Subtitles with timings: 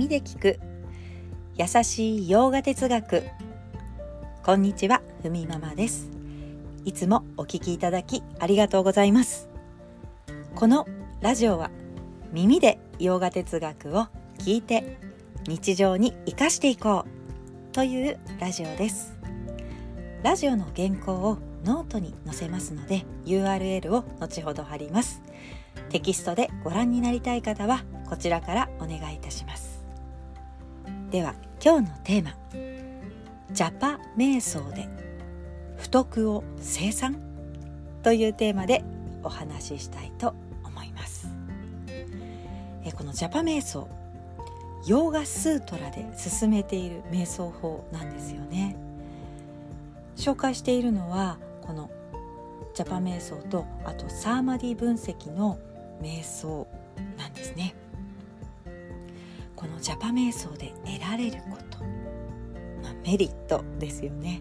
[0.00, 0.58] 耳で聞く。
[1.56, 3.22] 優しい洋画哲学。
[4.42, 6.08] こんにちはふみママです。
[6.86, 9.50] いつもお聞きいただきありがとうございます。
[10.54, 10.86] この
[11.20, 11.70] ラジオは
[12.32, 14.06] 耳で洋画哲学を
[14.38, 14.96] 聞いて
[15.46, 19.14] 日常に生かしていこうというラジオです。
[20.22, 25.20] ラジオの原稿をノートに載せますので URL を後ほど貼ります。
[25.90, 29.69] テキストでご覧になりたい方はこちらからお願いいたします。
[31.10, 32.34] では今日のテーマ。
[33.52, 34.88] ジャパ瞑想で
[35.76, 37.16] 不徳を生産
[38.04, 38.84] というテーマで
[39.24, 41.28] お話ししたいと思います。
[42.84, 43.88] えこのジャパ瞑想
[44.86, 48.76] ヨーガスートラで進めている瞑想法なんですよね。
[50.14, 51.90] 紹介しているのはこの
[52.72, 55.58] ジャパ瞑想とあとサーマディ分析の
[56.00, 56.68] 瞑想
[57.18, 57.74] なんですね。
[59.60, 61.80] このジャパ瞑想で得られること、
[62.82, 64.40] まあ、メリットですよね、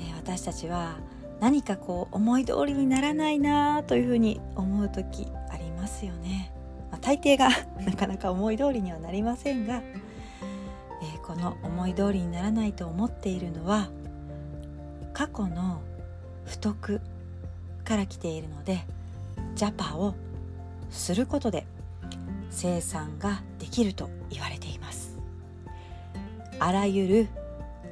[0.00, 0.98] えー、私たちは
[1.38, 6.52] 何かこう思い通りにならないなというふうに思う時ありますよね、
[6.90, 7.50] まあ、大抵が
[7.86, 13.90] なかなか思い通りにはなりませんが、えー、この思い通りにならないと思っているのは
[15.12, 15.80] 過去の
[16.46, 17.00] 不徳
[17.84, 18.84] から来ているので
[19.54, 20.16] ジャパを
[20.90, 21.64] することで
[22.50, 23.44] 生産が
[23.74, 25.18] きると言われています。
[26.60, 27.28] あらゆる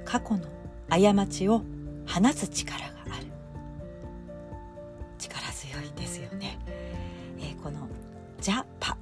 [0.05, 0.45] 過去の
[0.89, 1.63] 過ちを
[2.07, 3.27] 放つ力がある。
[5.19, 6.59] 力強いですよね、
[7.39, 7.89] えー、この
[8.41, 8.97] 「ジャパ」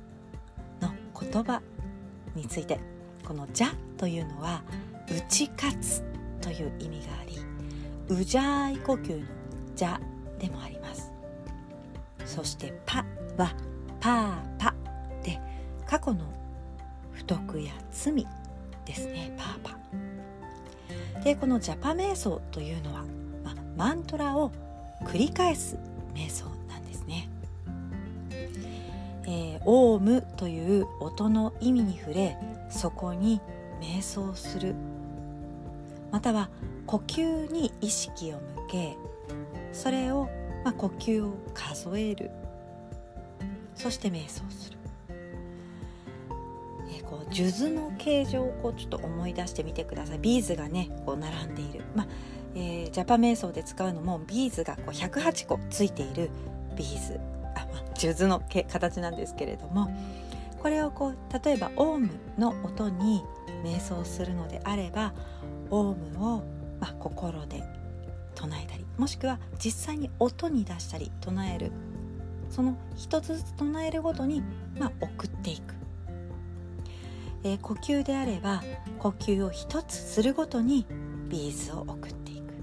[0.81, 1.61] の言葉
[2.35, 2.81] について
[3.27, 4.63] この「ジャ」というのは
[5.09, 6.03] 「打ち勝つ」
[6.41, 7.39] という意味があり
[8.09, 9.27] うじゃい呼吸の
[9.77, 10.01] 「ジャ」
[10.41, 11.13] でもあります。
[12.25, 13.05] そして「パ」
[13.37, 13.55] は
[14.01, 14.75] 「パーパ」
[15.23, 15.39] で
[15.87, 16.40] 過去の
[17.21, 18.27] 不徳や罪
[18.87, 19.35] ですね。
[19.37, 23.05] パーパでこのジャパ瞑想というのは、
[23.45, 24.51] まマントラを
[25.05, 25.77] 繰り返す
[26.15, 27.29] 瞑想なんですね、
[29.27, 32.39] えー、オームという音の意味に触れ
[32.71, 33.41] そこに
[33.83, 34.75] 瞑想する。
[36.11, 36.49] または
[36.87, 38.97] 呼吸に意識を向け
[39.73, 40.29] それを、
[40.65, 42.31] ま呼吸を数える。
[43.75, 44.80] そして瞑想する。
[47.03, 50.19] こう数珠の形状をこうちょっと思い出してみてください。
[50.19, 52.07] ビーズがねこう並んでいる、まあ
[52.55, 56.31] えー、ジャパ瞑想で使うのもビーズがこう108個ついている
[56.77, 57.21] ビーズ。
[57.55, 59.91] あ、まあ、数珠の形なんですけれども
[60.61, 63.23] これをこう例えばオームの音に
[63.65, 65.13] 瞑想するのであれば
[65.71, 66.43] オームを、
[66.81, 67.63] まあ、心で
[68.35, 71.73] 唱えたりもしくは実際に音に出したり唱える
[72.51, 74.43] その一つずつ唱えるごとに、
[74.79, 75.80] まあ、送っていく。
[77.43, 78.63] えー、呼吸であれば
[78.99, 80.87] 呼吸を一つするごとに
[81.29, 82.55] ビーズを送っていく。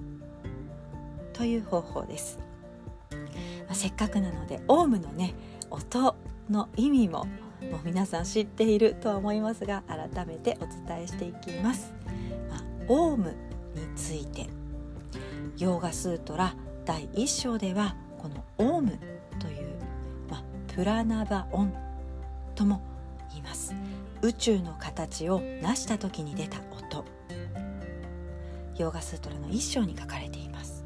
[1.34, 2.40] という方法です、
[3.12, 3.18] ま
[3.72, 5.36] あ、せっかくなのでオウムのね
[5.70, 6.16] 音
[6.50, 11.94] の意味ももう皆さん知っているとは思いますが改めてお伝えしていきます、
[12.50, 13.36] まあ、オウム
[13.76, 14.48] について。
[15.58, 16.54] ヨーガスートラ
[16.86, 18.92] 第1章ではこのオウム
[19.40, 19.76] という、
[20.30, 21.74] まあ、プラナバオン
[22.54, 22.82] とも
[23.30, 23.74] 言います。
[24.22, 27.06] 宇宙の形を成した時に出た音。
[28.78, 30.84] ヨーガスートラの一章に書かれています。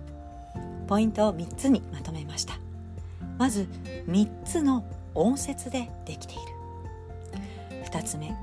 [0.87, 2.55] ポイントを3つにまとめました。
[3.37, 3.67] まず
[4.07, 6.41] 3つの音節でできている。
[7.85, 8.35] 2つ目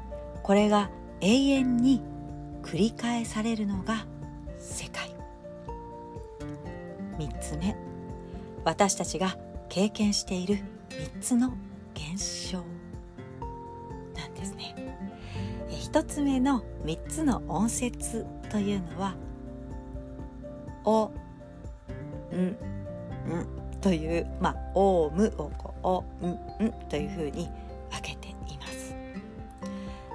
[0.42, 0.90] これが
[1.20, 2.02] 永遠に
[2.62, 4.06] 繰り返されるのが
[4.58, 5.14] 世界。
[7.18, 7.76] 3つ目
[8.64, 9.36] 私たちが
[9.68, 10.56] 経験している
[10.90, 11.54] 3つの
[11.94, 12.77] 現象。
[15.88, 19.16] 1つ目の3つの音節というのは
[20.84, 21.10] 「お」
[22.30, 22.36] 「ん」
[23.32, 23.46] 「ん」
[23.80, 26.30] という「まあ、お」「む」をこう「お」「ん」
[26.68, 27.48] 「ん」というふうに
[27.90, 28.94] 分けています。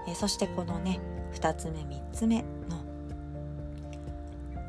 [0.07, 0.99] えそしてこのね
[1.33, 2.83] 2つ目3つ目の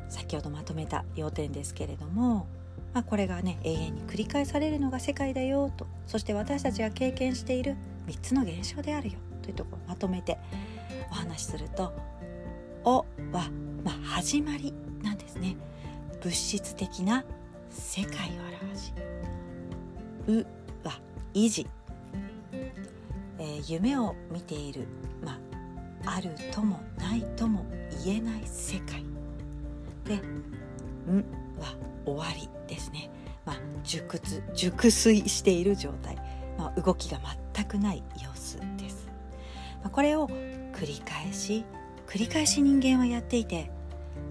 [0.09, 2.47] 先ほどまとめた要点ですけれども、
[2.93, 7.75] まあ、これがね永遠に繰り返されるのが世界だよとそして私たちが経験している
[8.07, 10.39] 3つの現象であるよというところをまとめて
[11.11, 11.93] お話しすると
[12.83, 13.49] 「お」は、
[13.83, 15.55] まあ、始まりなんですね。
[16.21, 17.23] 物質的な
[17.69, 18.93] 世界を表し
[20.27, 20.45] 「う」
[20.83, 20.99] は
[21.35, 21.67] 維持、
[23.37, 24.87] えー、夢を見ている、
[25.23, 25.37] ま
[26.05, 27.63] あ、あるともないとも
[28.03, 29.05] 言えない世界。
[30.05, 30.15] で
[31.11, 31.23] 「ん」
[31.61, 31.75] は
[32.05, 33.11] 終わりですね、
[33.45, 34.19] まあ、熟
[34.55, 36.15] 熟睡している状態、
[36.57, 37.19] まあ、動きが
[37.53, 38.57] 全くない様子。
[39.85, 40.27] ですこれを
[40.73, 41.65] 繰り返し
[42.07, 43.71] 繰り返し人間はやっていて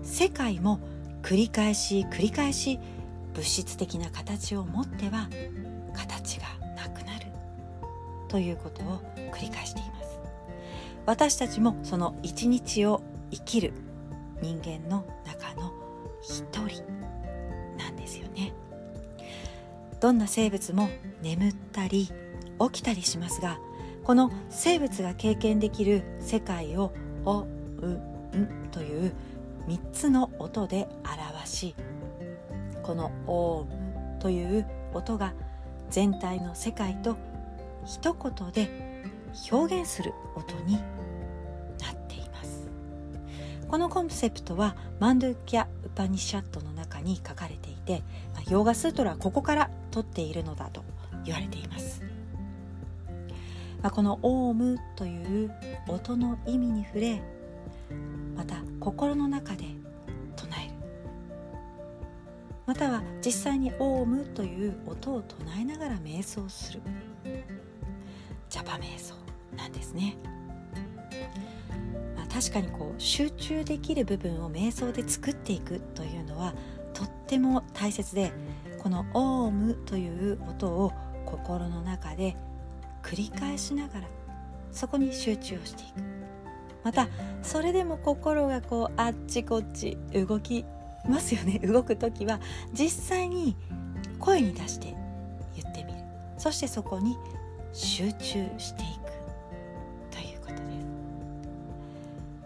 [0.03, 0.81] 世界も
[1.23, 2.79] 繰り返し繰り返し
[3.33, 5.29] 物質的な形を持っては
[5.95, 6.47] 形が
[6.77, 7.27] なくなる。
[8.29, 9.01] ということを
[9.33, 10.19] 繰り返しています。
[11.07, 13.73] 私たちもその一日を生きる
[14.41, 15.73] 人間の中の
[16.23, 16.85] 一人
[17.77, 18.53] なんですよね。
[20.01, 20.91] どんな生物も
[21.23, 22.11] 眠ったり
[22.61, 23.59] 起きたりしますが
[24.05, 26.93] この生物が経験できる世界を
[27.25, 27.47] 「お」
[27.81, 27.89] 「う」
[28.37, 29.13] 「ん」という
[29.67, 31.75] 3つの音で表し
[32.83, 35.33] この「オーム」という音が
[35.89, 37.17] 全体の世界と
[37.87, 38.69] 一言で
[39.51, 42.69] 表現する音になっています。
[43.69, 48.03] このコンセプトはマンドゥキャ・ウパニシャットの中に書かれていて
[48.51, 50.85] ヨーガスートラはここから取っているのだと
[51.25, 52.04] 言われています。
[53.85, 55.51] まこの「オーム」という
[55.89, 57.23] 音の意味に触れ
[58.35, 59.67] また心の中で
[60.37, 60.75] 唱える。
[62.65, 66.81] または実際に「オウム」という音を唱えながら瞑想する。
[68.49, 69.15] ジャパ瞑想
[69.55, 70.17] なんですね、
[72.17, 76.55] まあ、確かにこう集中できる部分を瞑想で作っていくというのは
[76.95, 78.33] とっても大切で
[78.79, 80.93] この「オウム」という音を
[81.27, 82.37] 心の中で
[83.05, 84.09] 繰り返しながら
[84.73, 86.03] そこに集中をしていく。
[86.83, 87.09] また
[87.43, 90.65] それでも心がこうあっちこっち動き
[91.09, 91.59] ますよね。
[91.65, 92.41] 動く時は
[92.73, 93.57] 実際に
[94.19, 94.95] 声に出して
[95.55, 95.99] 言ってみる。
[96.39, 97.17] そしてそこに
[97.73, 98.87] 集中してい
[100.11, 100.61] くということで。
[100.61, 100.65] す、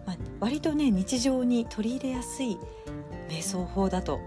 [0.06, 2.58] まあ、割とね日常に取り入れやすい
[3.28, 4.20] 瞑想法だと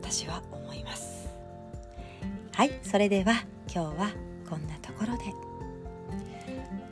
[0.00, 1.28] 私は思います。
[2.52, 4.10] はいそれでは今日は
[4.48, 5.52] こんなところで。